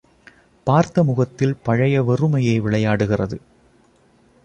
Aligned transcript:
பார்த்த 0.67 1.03
முகத்தில் 1.03 1.55
பழைய 1.63 2.03
வெறுமை 2.03 2.43
யே 2.45 2.59
விளையாடுகிறது. 2.59 3.39